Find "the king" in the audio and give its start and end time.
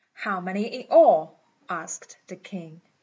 2.25-2.81